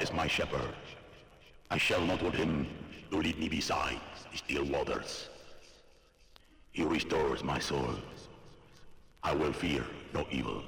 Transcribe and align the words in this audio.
Is 0.00 0.12
my 0.12 0.28
shepherd. 0.28 0.74
I 1.72 1.76
shall 1.76 2.00
not 2.00 2.22
want 2.22 2.36
him 2.36 2.68
to 3.10 3.16
lead 3.16 3.36
me 3.36 3.48
beside 3.48 3.98
still 4.32 4.64
waters. 4.64 5.28
He 6.70 6.84
restores 6.84 7.42
my 7.42 7.58
soul. 7.58 7.94
I 9.24 9.34
will 9.34 9.52
fear 9.52 9.84
no 10.14 10.24
evil. 10.30 10.62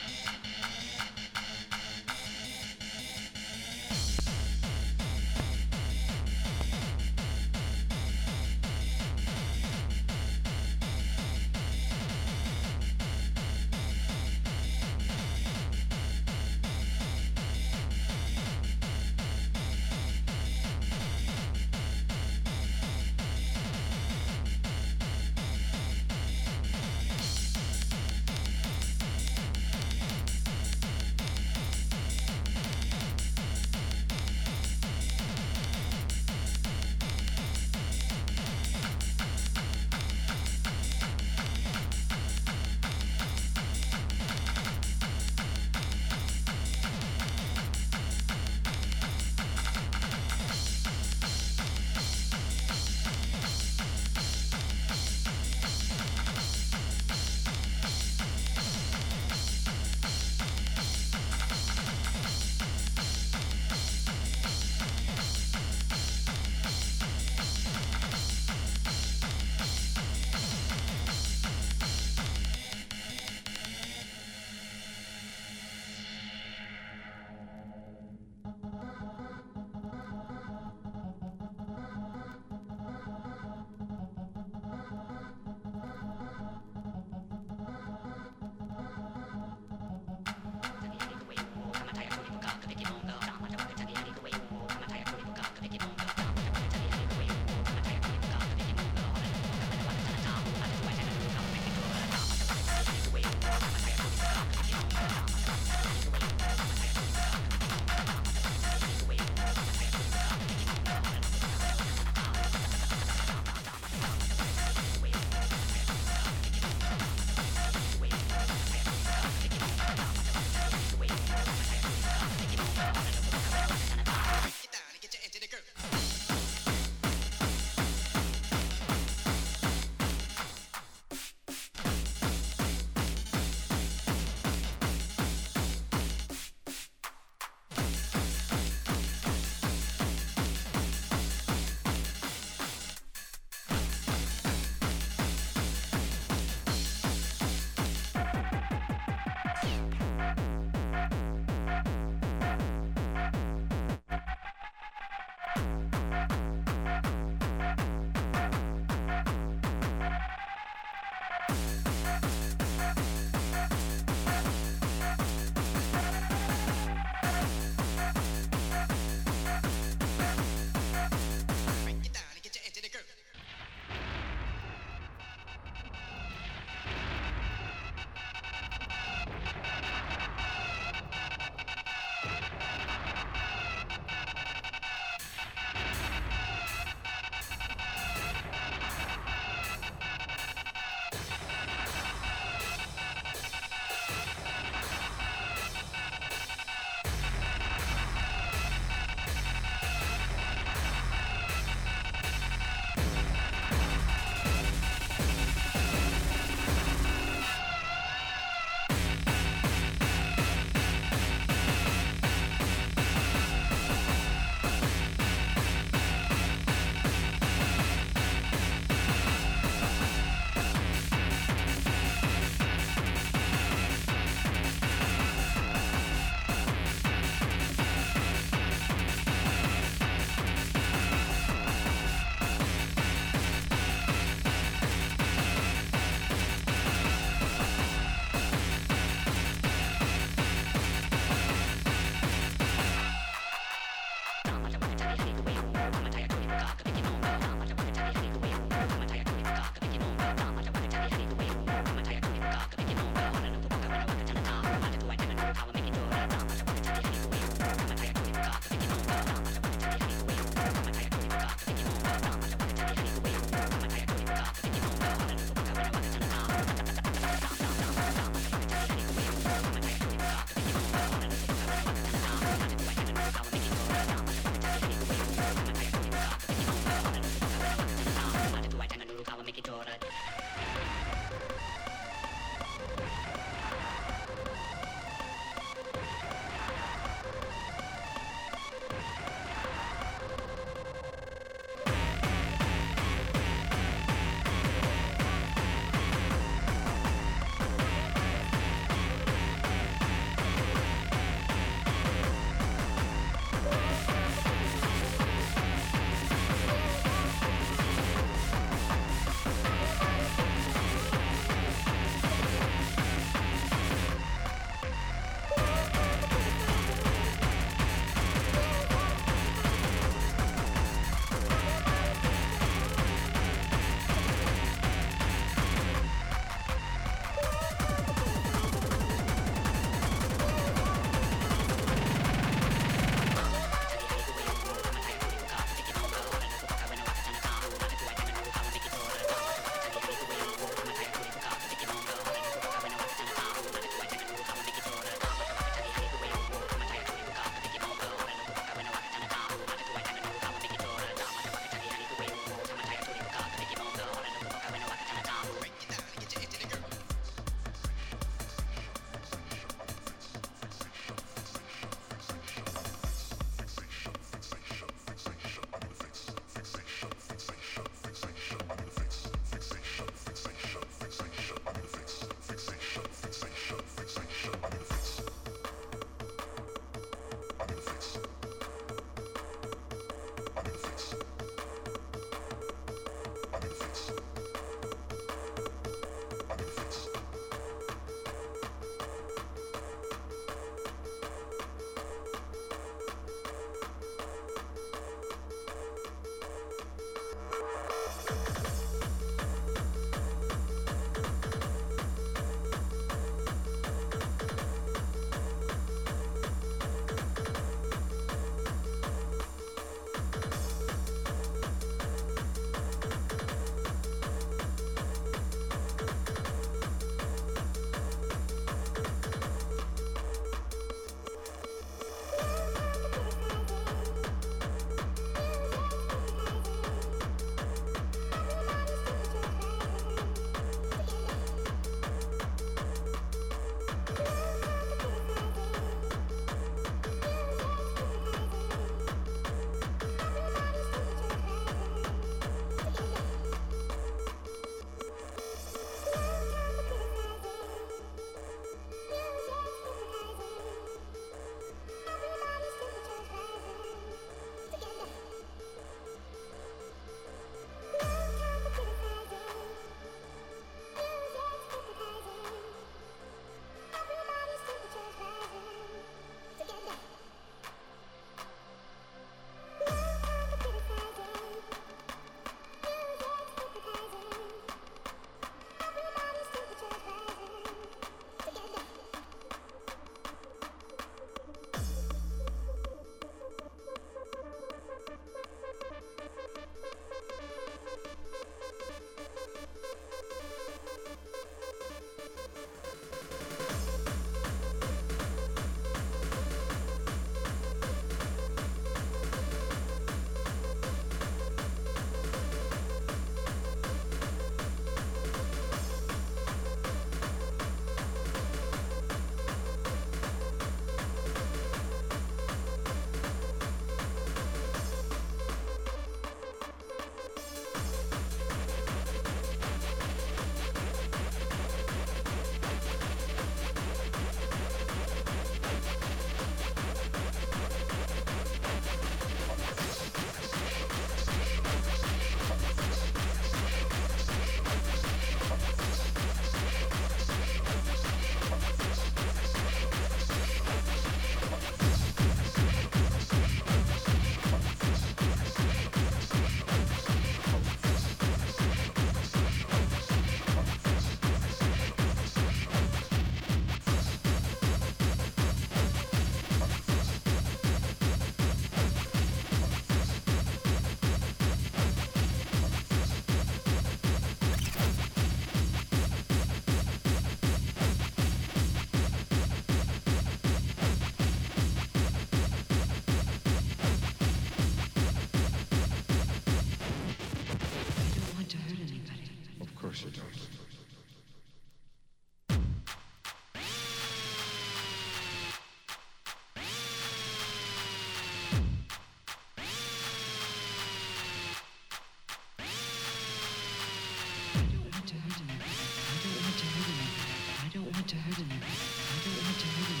hurt 598.32 598.46
him. 598.46 598.48
I 598.52 599.18
don't 599.24 599.44
want 599.44 599.58
to 599.58 599.66
hurt 599.66 599.88
him. 599.92 600.00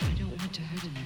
I 0.00 0.18
don't 0.18 0.38
want 0.38 0.52
to 0.54 0.62
hurt 0.62 0.82
him. 0.82 1.05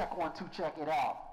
check 0.00 0.16
one, 0.16 0.32
two, 0.32 0.48
check 0.50 0.78
it 0.78 0.88
out. 0.88 1.29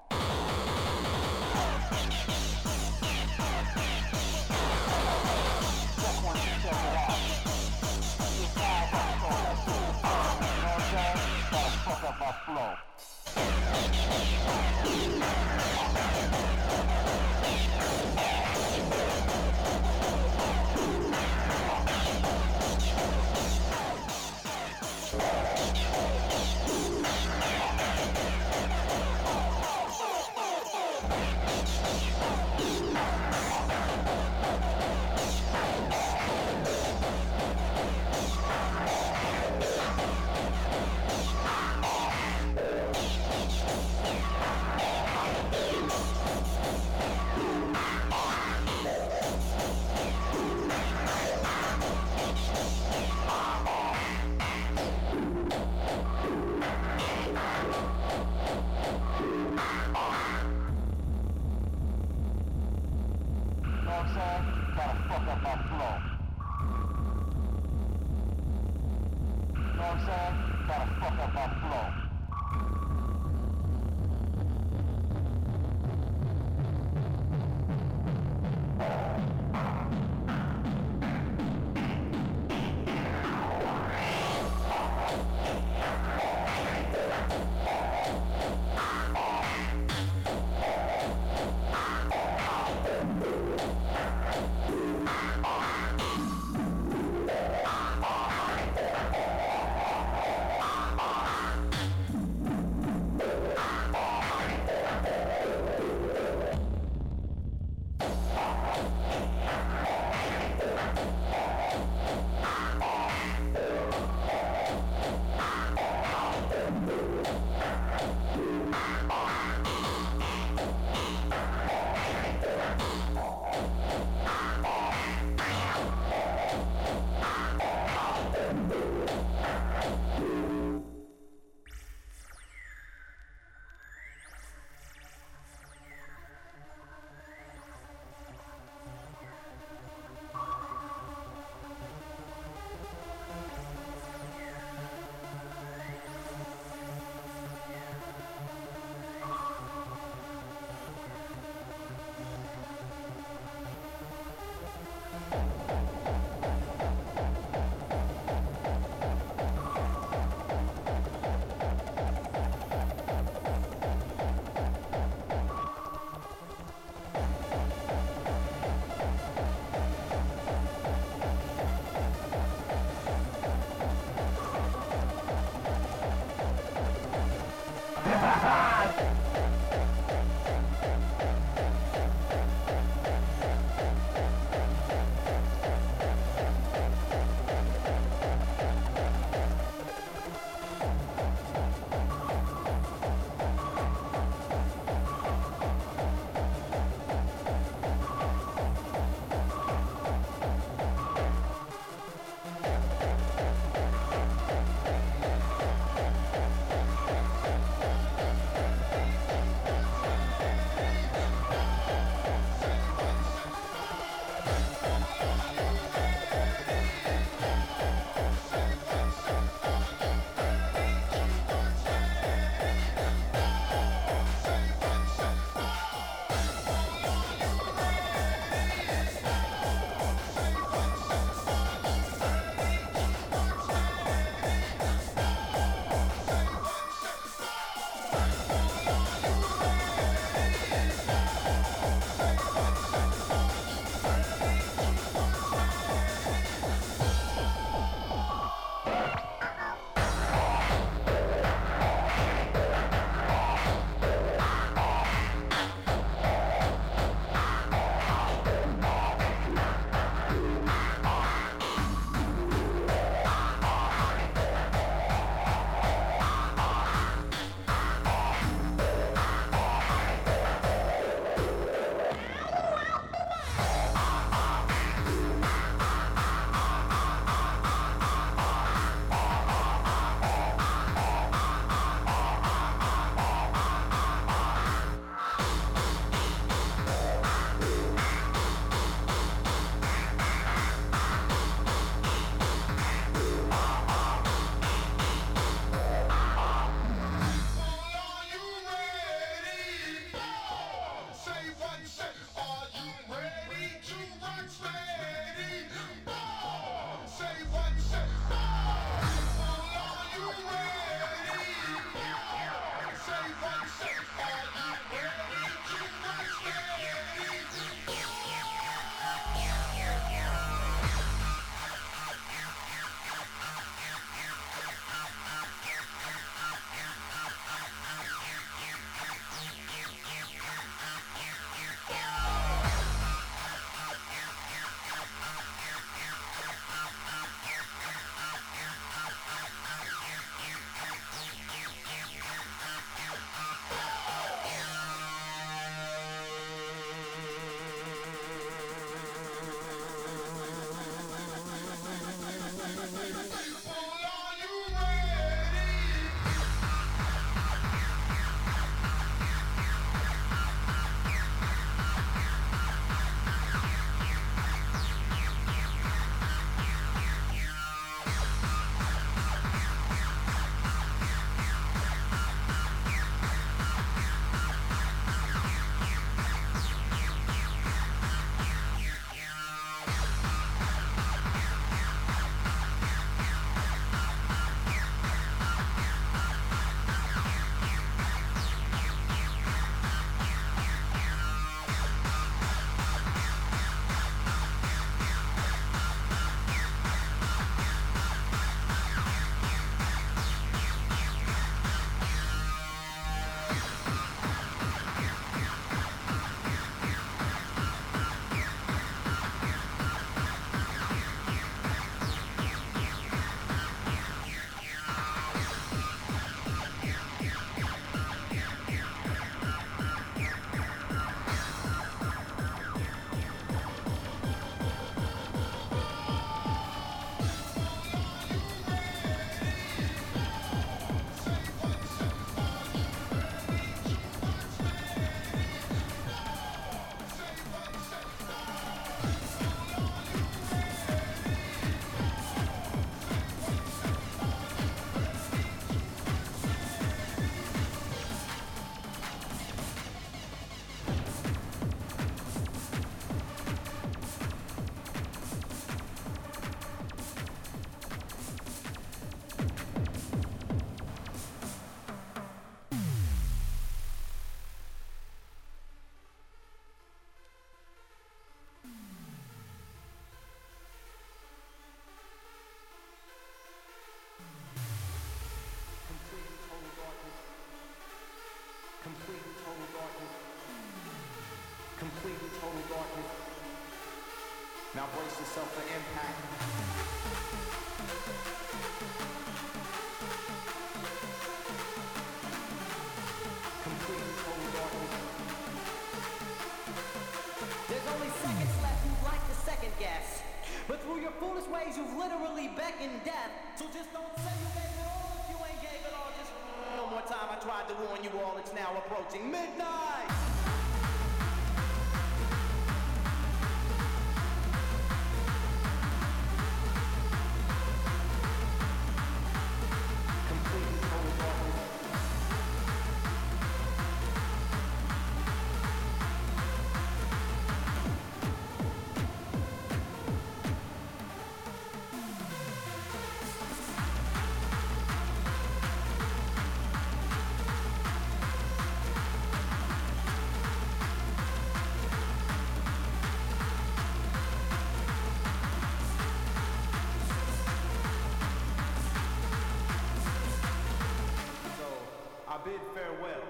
bid 552.48 552.64
farewell. 552.72 553.24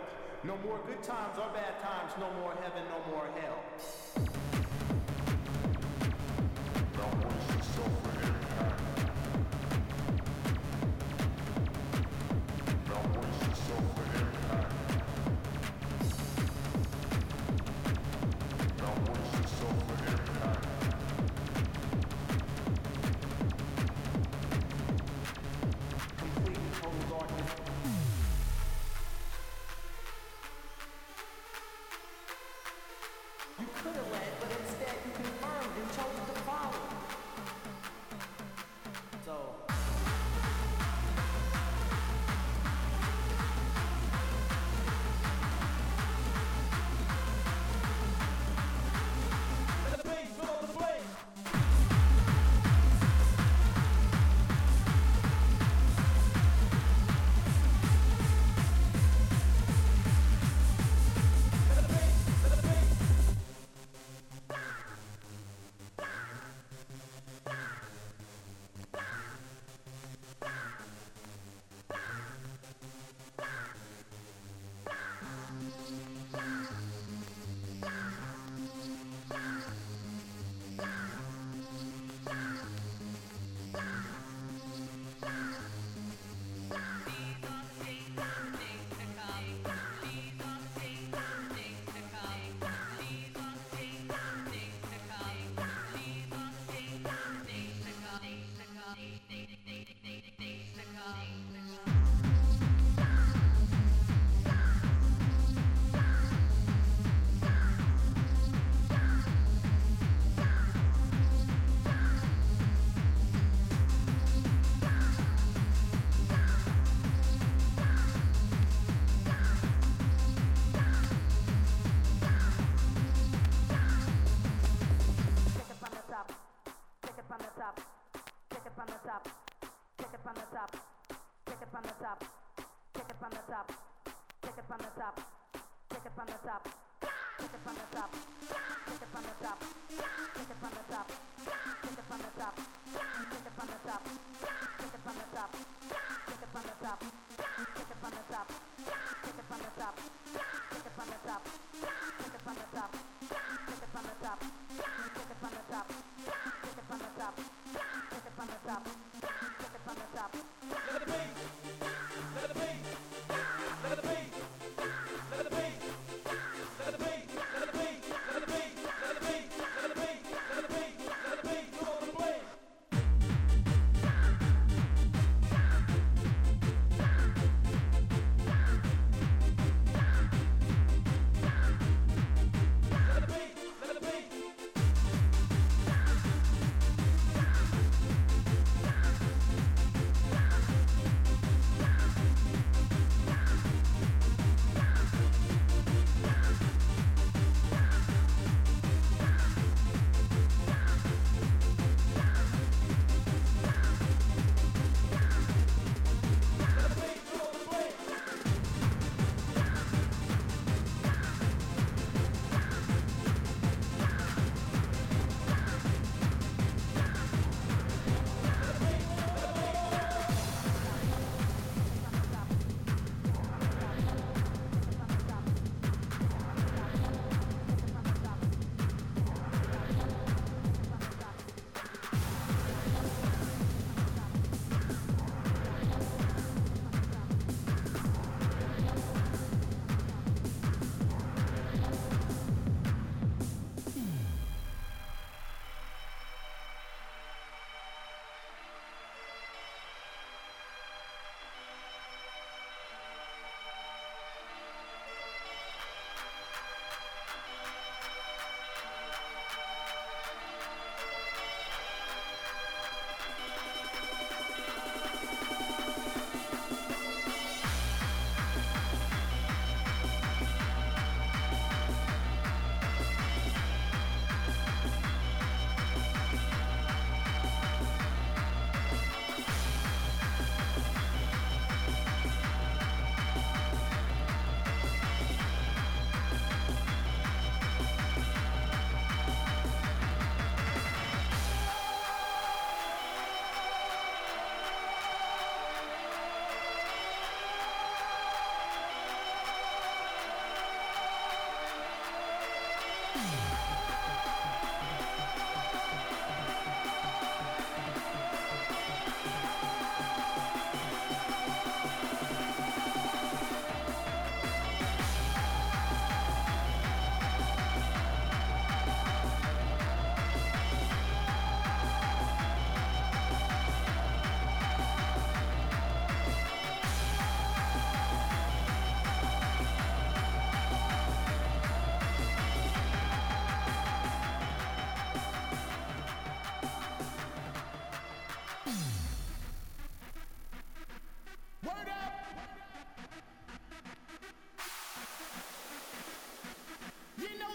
No 0.44 0.54
more 0.62 0.78
good 0.86 1.02
times 1.02 1.34
or 1.38 1.50
bad 1.50 1.74
times, 1.82 2.12
no 2.22 2.30
more 2.40 2.47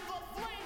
the 0.07 0.11
flame. 0.35 0.62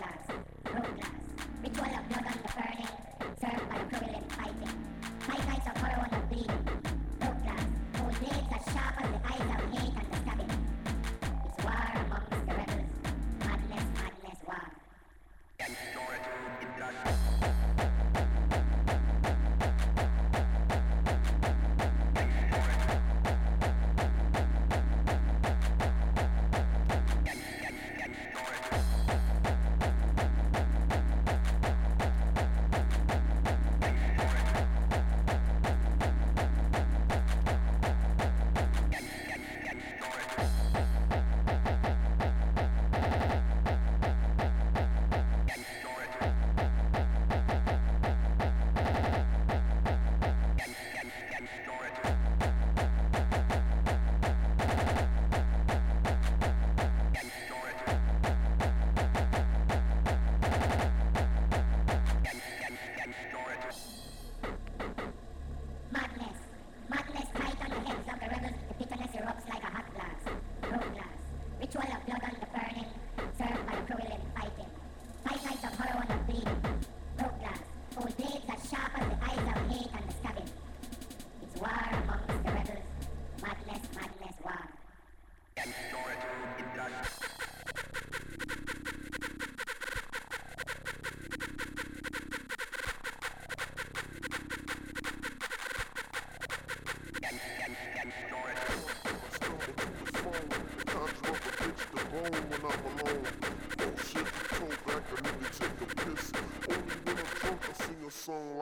class. 0.00 0.49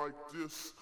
like 0.08 0.32
this. 0.32 0.72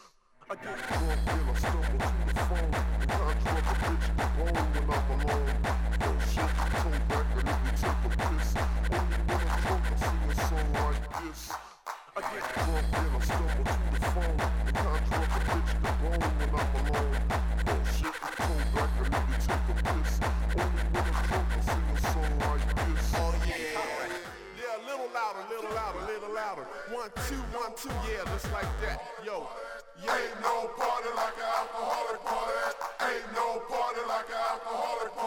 I 0.48 0.54
get 0.54 0.62
drunk 0.62 1.20
and 1.26 1.50
I 1.50 1.54
stumble 1.58 1.82
to 1.82 1.98
the 2.26 2.40
phone. 2.46 2.74
I 2.74 3.06
drop 3.06 3.46
a 3.46 3.74
bitch 3.82 4.06
in 4.08 4.16
the 4.16 4.26
bone 4.36 4.66
when 4.72 4.86
I'm 4.94 5.10
alone. 5.20 5.56
Shit, 6.32 6.50
come 6.56 7.08
back. 7.08 7.25
One, 26.46 27.10
two, 27.26 27.34
one, 27.58 27.74
two, 27.74 27.88
yeah, 28.06 28.22
just 28.22 28.52
like 28.52 28.70
that. 28.80 29.02
Yo, 29.24 29.48
yeah. 30.00 30.14
Ain't 30.14 30.40
no 30.40 30.70
party 30.78 31.08
like 31.16 31.34
an 31.42 31.50
alcoholic 31.58 32.22
party. 32.22 32.54
Ain't 33.02 33.34
no 33.34 33.58
party 33.66 34.00
like 34.06 34.30
an 34.30 34.38
alcoholic 34.54 35.12
party. 35.16 35.25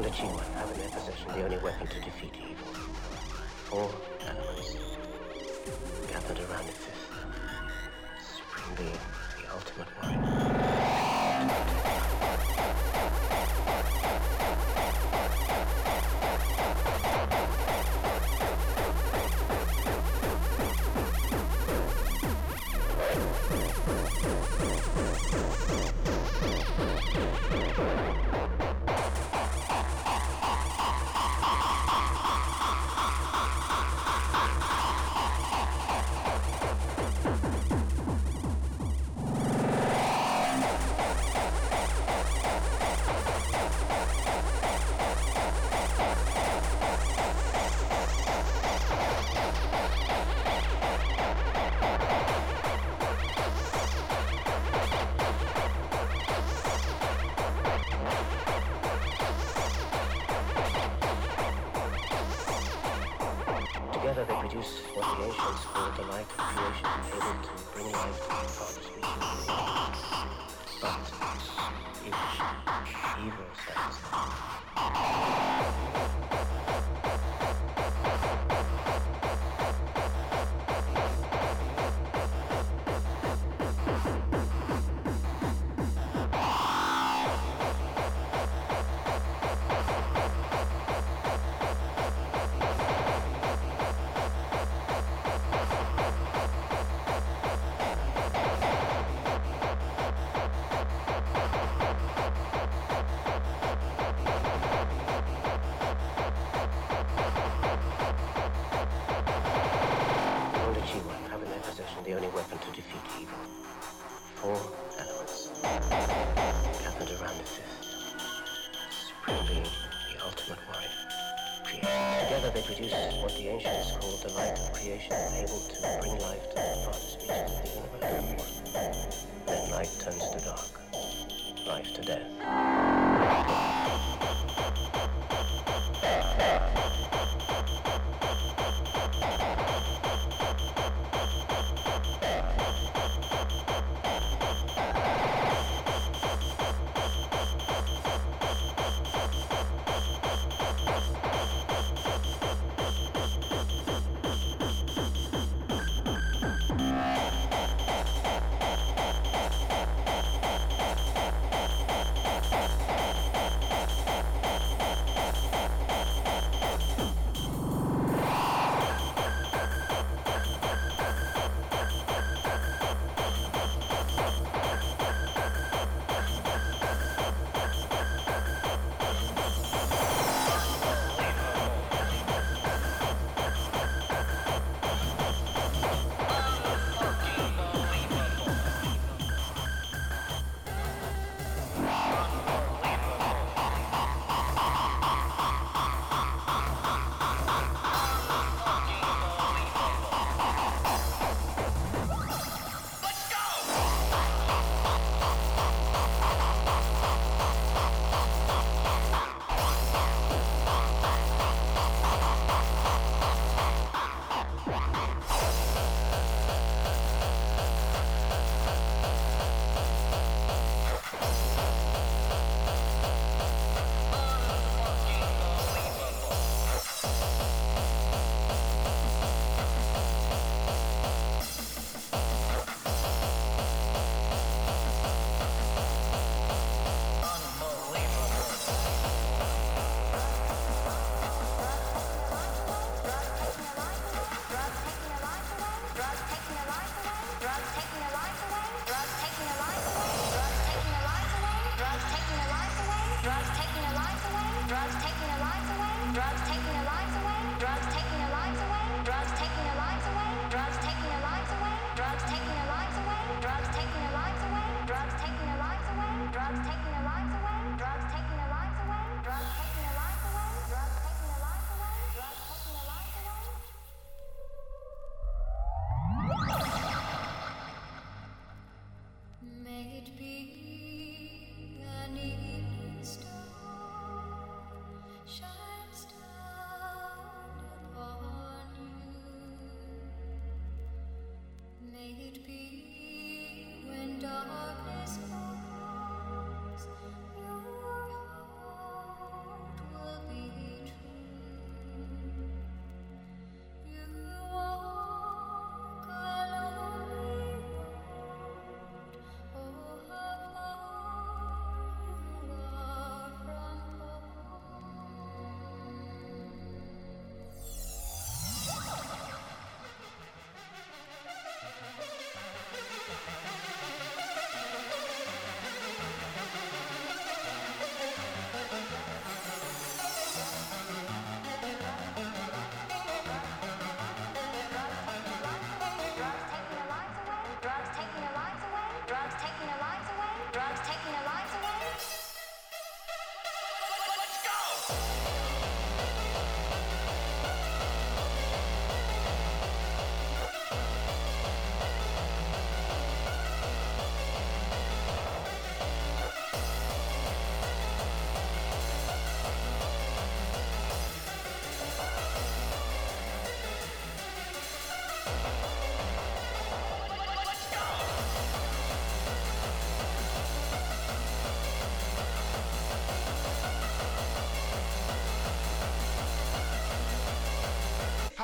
Found 0.00 0.14
a 0.14 0.16
Chihuahua, 0.16 0.42
have 0.54 0.70
in 0.70 0.78
their 0.78 0.88
possession 0.88 1.28
the 1.28 1.44
only 1.44 1.58
weapon 1.58 1.86
to 1.86 2.00
defeat 2.00 2.32
evil. 2.36 2.72
Four 3.66 3.90
animals 4.26 4.76
gathered 6.08 6.38
around 6.38 6.66
the 6.66 6.72
fifth. 6.72 7.04
Supreme 8.24 8.76
being, 8.76 8.98
the 9.36 9.52
ultimate 9.52 9.88
warrior. 10.02 10.70
Produce 65.20 65.64
what 65.76 65.96
the 65.96 66.02
light 66.02 66.24
of 66.24 66.36
creation, 66.38 66.88
able 67.12 67.36
to 67.44 67.52
bring 67.74 67.92
life 67.92 68.20
to 68.20 68.72
the 68.72 68.88
reaches 68.96 69.20
of 69.20 69.44
the 69.44 69.52
universe. 69.52 70.00
But 70.80 71.04
if 72.06 72.16
evil 73.20 73.50
stands 73.60 73.96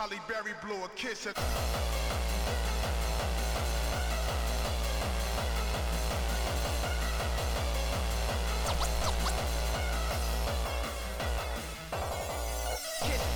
Halle 0.09 0.20
Berry 0.28 0.54
blew 0.62 0.84
a 0.84 0.88
kiss 0.90 1.26
at. 1.26 1.34
kiss, 1.34 1.42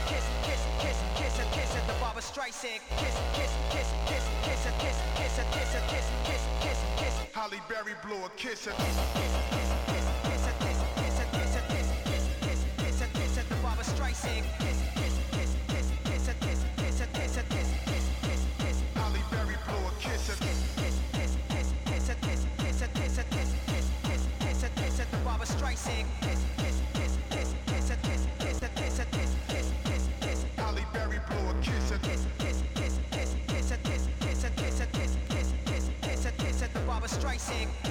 kiss, 4.21 5.01
kiss, 5.17 5.37
kiss, 5.49 5.73
kiss, 5.73 5.77
kiss, 5.89 6.09
kiss, 6.27 6.45
kiss, 6.61 6.79
kiss. 6.99 7.15
Halle 7.33 7.61
Berry 7.71 7.95
blew 8.05 8.23
a 8.23 8.29
kiss. 8.37 8.67
A 8.67 8.73
kiss. 8.73 9.00
strikes 37.11 37.49
here. 37.49 37.90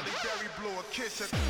Halle 0.00 0.12
Berry 0.22 0.48
blow 0.58 0.80
a 0.80 0.82
kiss 0.94 1.20
at 1.20 1.49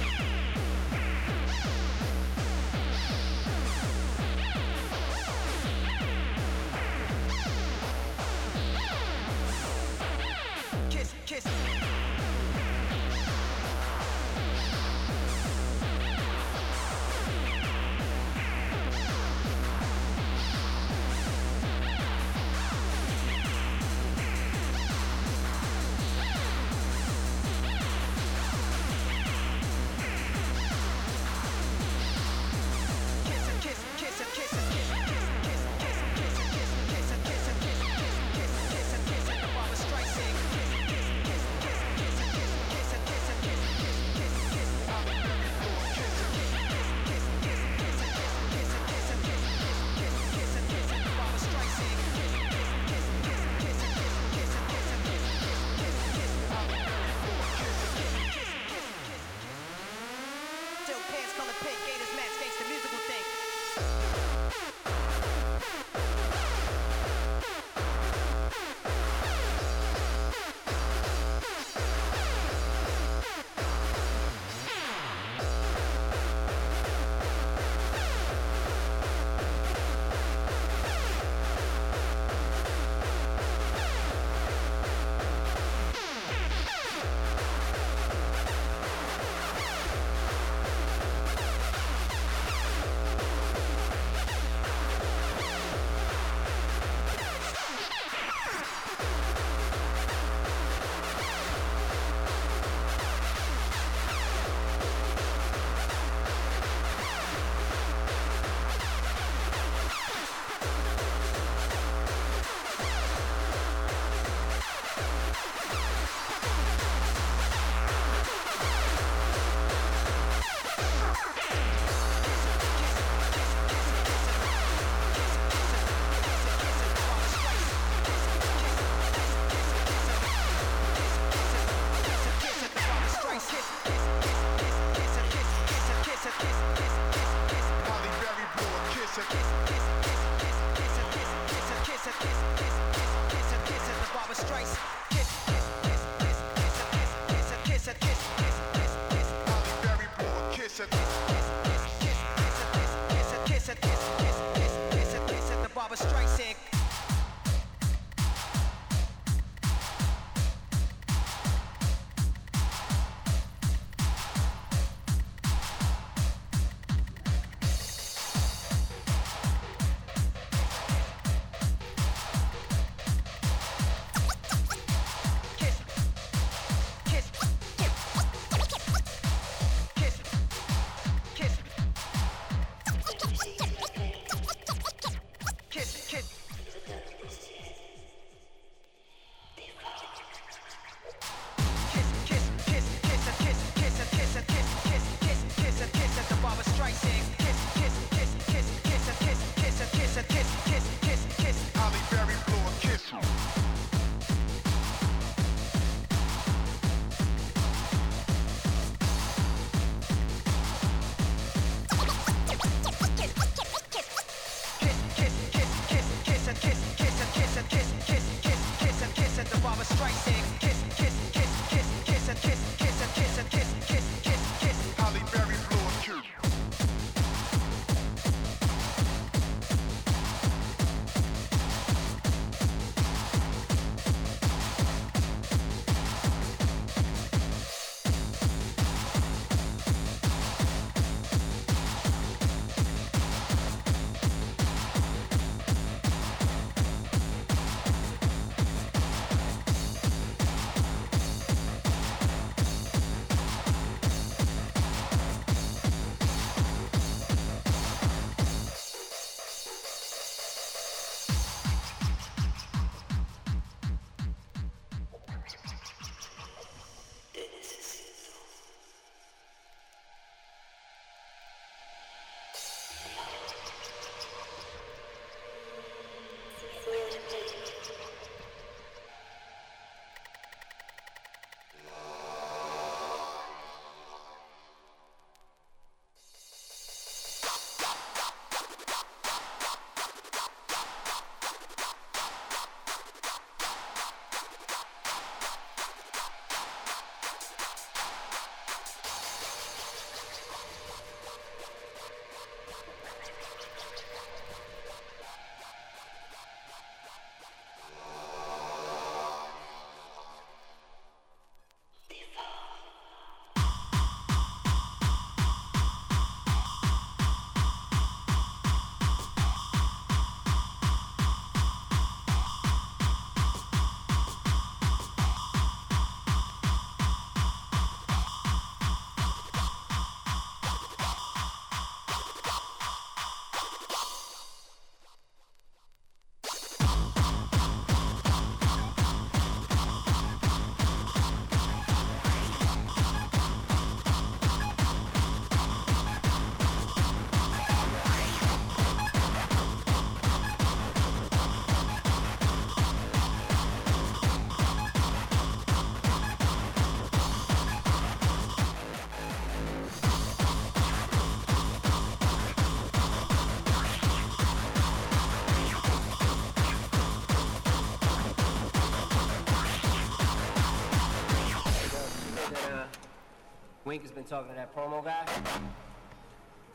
been 374.21 374.29
talking 374.29 374.51
to 374.51 374.55
that 374.55 374.77
promo 374.77 375.03
guy. 375.03 375.25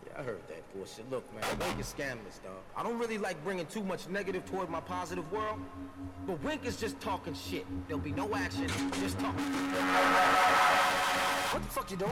Yeah, 0.04 0.14
I 0.18 0.24
heard 0.24 0.42
that 0.48 0.74
bullshit. 0.74 1.08
Look, 1.12 1.24
man, 1.36 1.44
Wink 1.60 1.80
is 1.80 1.86
scandalous, 1.86 2.40
dog. 2.40 2.54
I 2.76 2.82
don't 2.82 2.98
really 2.98 3.20
like 3.20 3.44
bringing 3.44 3.68
too 3.68 3.84
much 3.84 4.10
negative 4.10 4.46
toward 4.46 4.68
my 4.68 4.80
positive 4.80 5.32
world, 5.32 5.60
but 6.26 6.42
Wink 6.44 6.66
is 6.66 6.76
just 6.76 7.00
talking 7.00 7.36
shit. 7.36 7.68
There'll 7.88 8.02
be 8.02 8.14
no 8.14 8.34
action, 8.34 8.68
just 9.00 9.20
talk. 9.20 9.36
What 11.54 11.62
the 11.62 11.70
fuck 11.70 11.92
you 11.92 11.98
doing? 11.98 12.12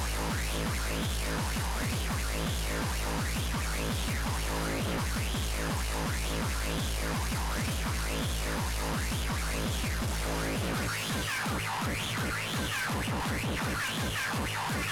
Fuck 14.51 14.91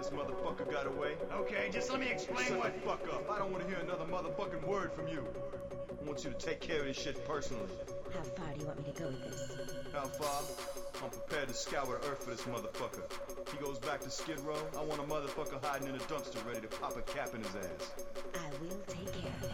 this 0.00 0.10
motherfucker 0.10 0.70
got 0.70 0.86
away. 0.86 1.14
Okay, 1.30 1.68
just 1.70 1.90
let 1.90 2.00
me 2.00 2.08
explain 2.08 2.46
Shut 2.46 2.58
what- 2.58 2.74
the 2.74 2.80
fuck 2.80 3.02
up. 3.12 3.30
I 3.30 3.38
don't 3.38 3.52
want 3.52 3.64
to 3.64 3.68
hear 3.68 3.80
another 3.80 4.04
motherfucking 4.06 4.66
word 4.66 4.92
from 4.92 5.08
you. 5.08 5.26
I 6.00 6.04
want 6.06 6.24
you 6.24 6.30
to 6.30 6.36
take 6.36 6.60
care 6.60 6.80
of 6.80 6.86
this 6.86 6.96
shit 6.96 7.22
personally. 7.26 7.68
How 8.14 8.22
far 8.22 8.52
do 8.54 8.60
you 8.60 8.66
want 8.66 8.78
me 8.86 8.92
to 8.92 9.02
go 9.02 9.06
with 9.08 9.22
this? 9.24 9.92
How 9.92 10.04
far? 10.06 10.42
I'm 11.04 11.10
prepared 11.10 11.48
to 11.48 11.54
scour 11.54 11.98
the 12.00 12.08
earth 12.08 12.24
for 12.24 12.30
this 12.30 12.42
motherfucker. 12.42 13.02
He 13.52 13.58
goes 13.62 13.78
back 13.78 14.00
to 14.00 14.10
Skid 14.10 14.40
Row. 14.40 14.56
I 14.78 14.82
want 14.82 15.00
a 15.00 15.04
motherfucker 15.04 15.62
hiding 15.62 15.88
in 15.88 15.94
a 15.94 15.98
dumpster 15.98 16.44
ready 16.46 16.60
to 16.62 16.68
pop 16.68 16.96
a 16.96 17.02
cap 17.02 17.34
in 17.34 17.42
his 17.42 17.54
ass. 17.56 17.92
I 18.34 18.48
will 18.62 18.76
take 18.86 19.12
care 19.12 19.49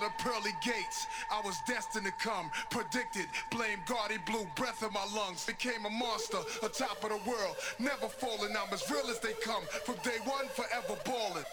The 0.00 0.08
pearly 0.16 0.52
gates, 0.62 1.08
I 1.30 1.42
was 1.42 1.60
destined 1.66 2.06
to 2.06 2.12
come. 2.12 2.50
Predicted, 2.70 3.26
blame 3.50 3.80
God, 3.84 4.10
he 4.10 4.16
blew 4.16 4.46
breath 4.54 4.82
in 4.82 4.90
my 4.94 5.04
lungs. 5.14 5.44
Became 5.44 5.84
a 5.84 5.90
monster, 5.90 6.38
atop 6.62 7.04
of 7.04 7.10
the 7.10 7.30
world. 7.30 7.56
Never 7.78 8.08
falling, 8.08 8.56
I'm 8.56 8.72
as 8.72 8.90
real 8.90 9.06
as 9.10 9.18
they 9.20 9.34
come. 9.44 9.62
From 9.84 9.96
day 9.96 10.16
one, 10.24 10.48
forever 10.48 10.98
balling. 11.04 11.44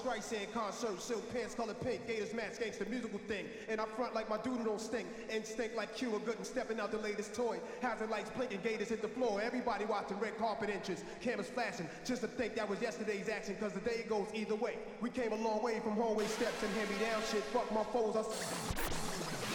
Streisand 0.00 0.52
concert, 0.52 1.00
silk 1.00 1.32
pants 1.32 1.54
color 1.54 1.74
pink, 1.74 2.06
gators 2.06 2.32
match 2.32 2.52
gangsta 2.58 2.88
musical 2.88 3.18
thing. 3.28 3.46
And 3.68 3.80
I 3.80 3.84
front 3.84 4.14
like 4.14 4.30
my 4.30 4.38
dude 4.38 4.64
don't 4.64 4.80
stink. 4.80 5.06
Instinct 5.30 5.76
like 5.76 5.94
Cuba 5.94 6.18
Gooding 6.20 6.44
stepping 6.44 6.80
out 6.80 6.90
the 6.90 6.98
latest 6.98 7.34
toy. 7.34 7.58
Hazard 7.82 8.08
lights 8.08 8.30
blinking, 8.30 8.60
gators 8.62 8.88
hit 8.88 9.02
the 9.02 9.08
floor. 9.08 9.40
Everybody 9.42 9.84
watching 9.84 10.18
red 10.18 10.38
carpet 10.38 10.70
inches, 10.70 11.04
cameras 11.20 11.48
flashing. 11.48 11.88
Just 12.04 12.22
to 12.22 12.28
think 12.28 12.56
that 12.56 12.68
was 12.68 12.80
yesterday's 12.80 13.28
action, 13.28 13.56
cause 13.60 13.72
the 13.72 13.80
day 13.80 14.06
goes 14.08 14.28
either 14.32 14.54
way. 14.54 14.78
We 15.00 15.10
came 15.10 15.32
a 15.32 15.36
long 15.36 15.62
way 15.62 15.80
from 15.80 15.92
hallway 15.92 16.26
steps 16.26 16.62
and 16.62 16.72
hand 16.74 16.88
me 16.88 16.96
down 17.04 17.20
shit. 17.30 17.42
Fuck 17.44 17.70
my 17.72 17.84
foes, 17.84 18.16
I. 18.16 19.49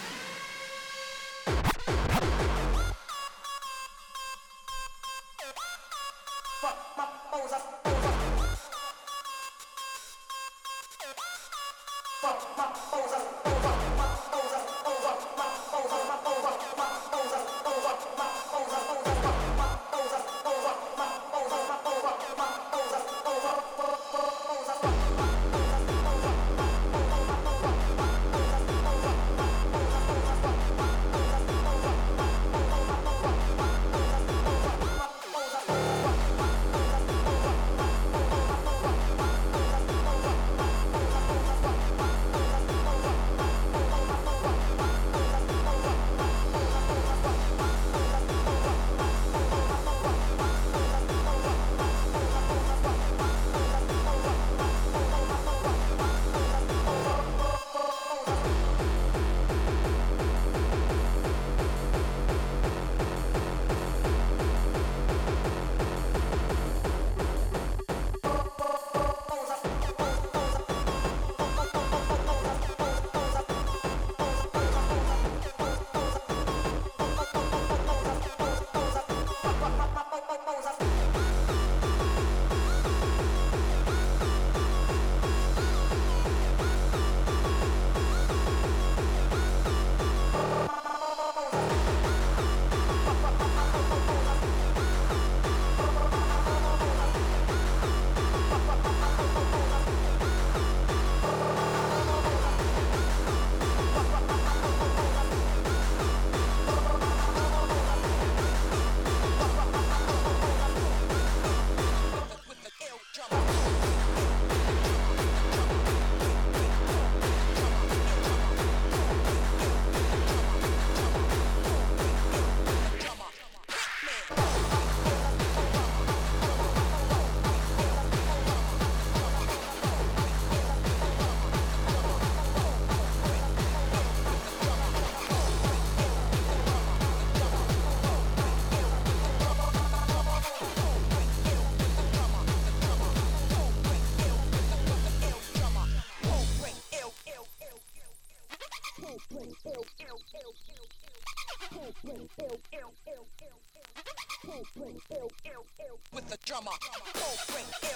With 154.56 156.28
the 156.30 156.38
drummer, 156.46 156.70
full 157.12 157.54
bring 157.54 157.66
ill, 157.82 157.90
ill, 157.90 157.92
ill, 157.92 157.95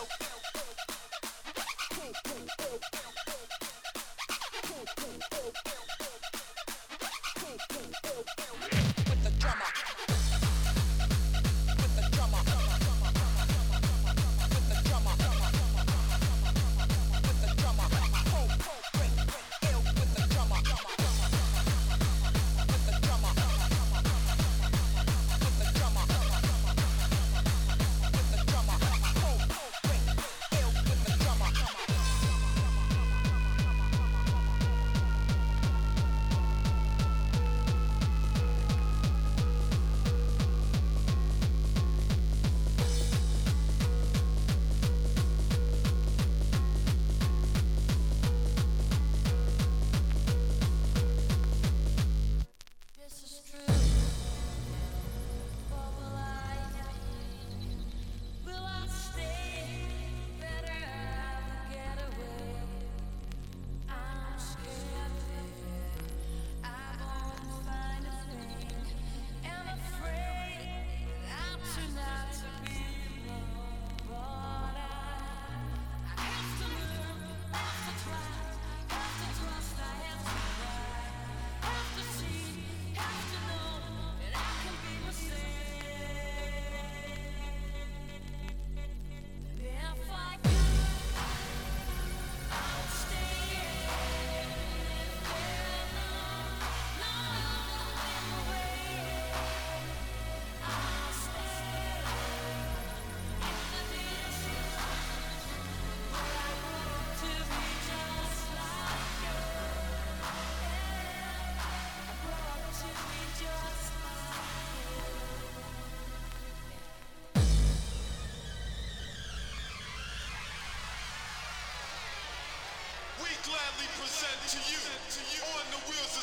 gladly 123.46 123.88
present 123.96 124.36
to 124.52 124.58
you 124.68 125.40
on 125.56 125.64
the 125.72 125.80
wheels 125.88 126.19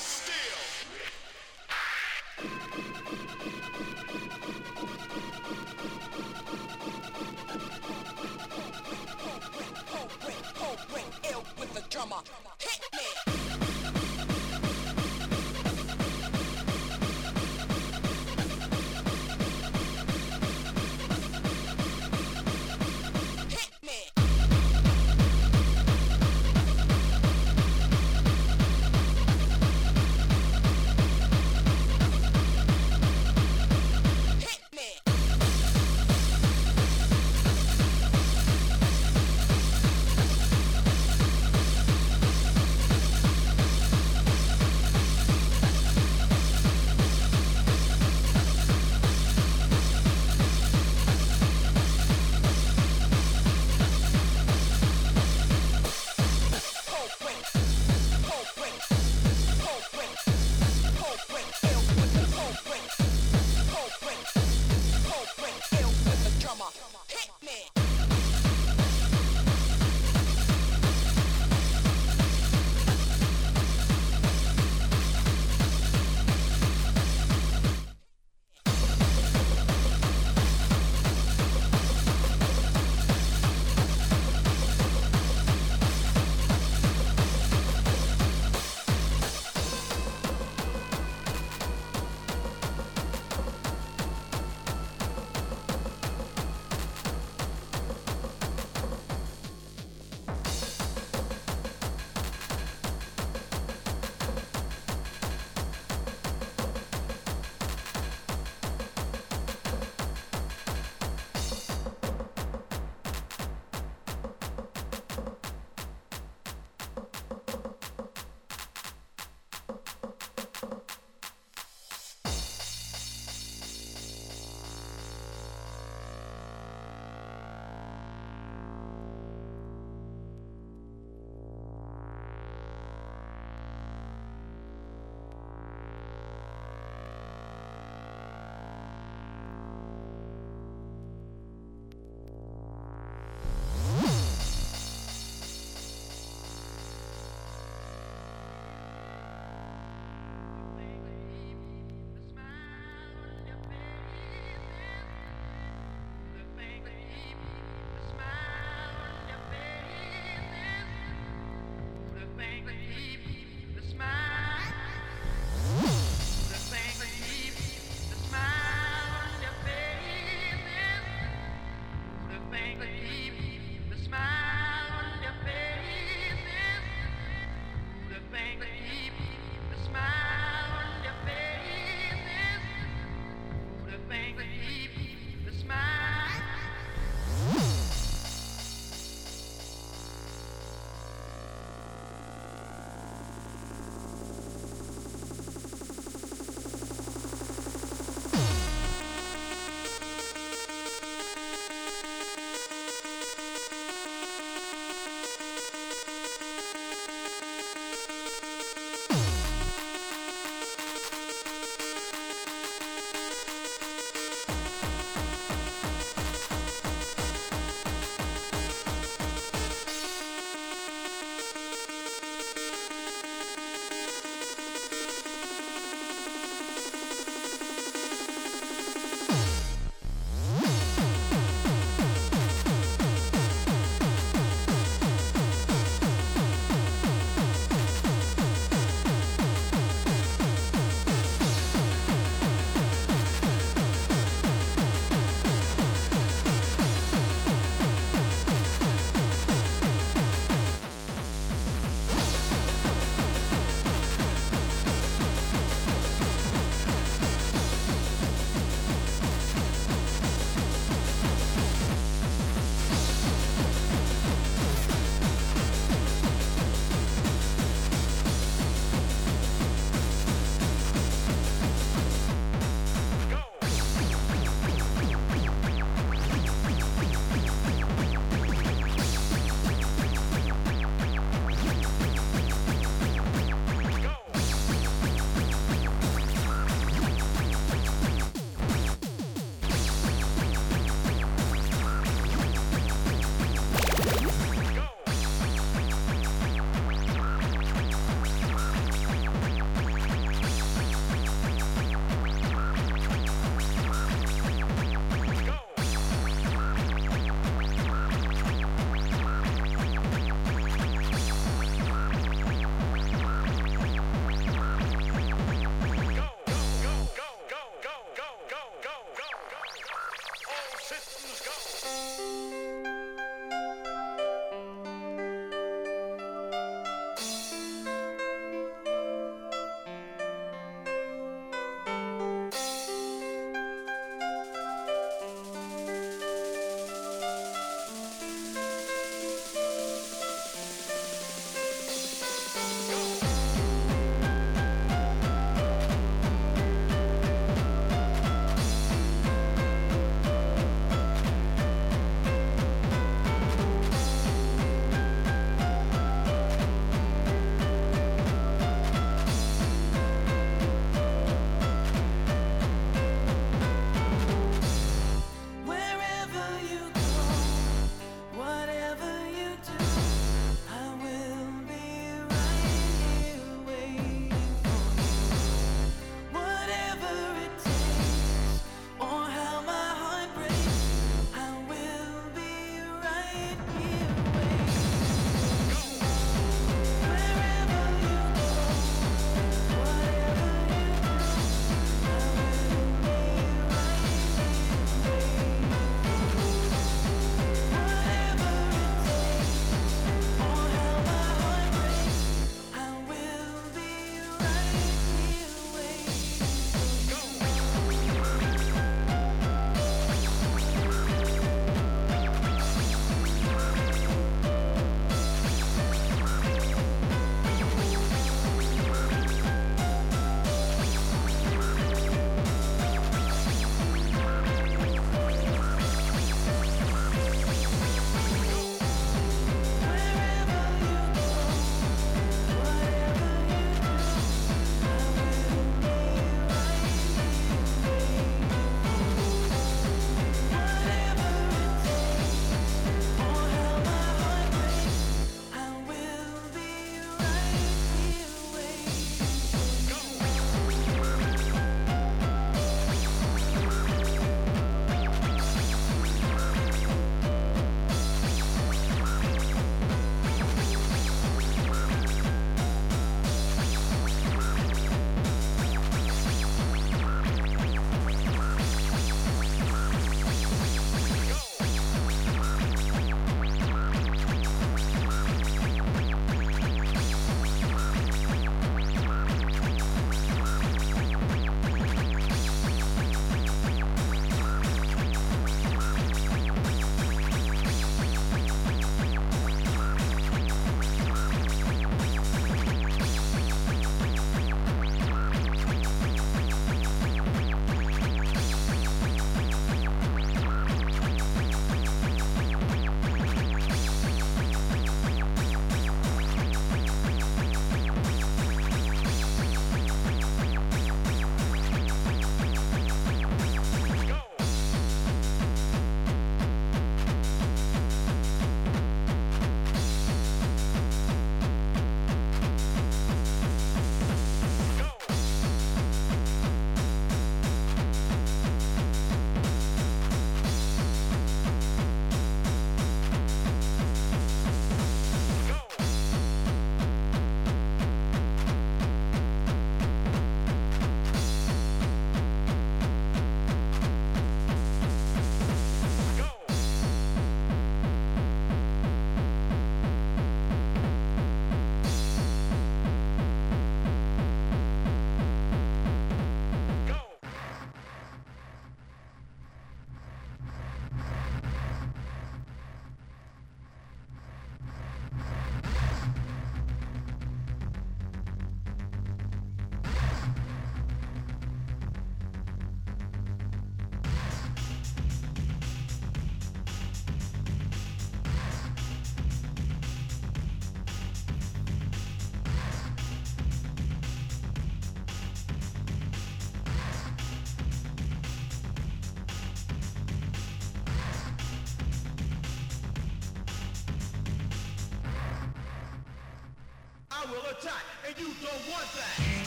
will 597.25 597.49
attack, 597.49 597.83
and 598.05 598.17
you 598.19 598.27
don't 598.41 598.71
want 598.71 598.85
that. 598.95 599.46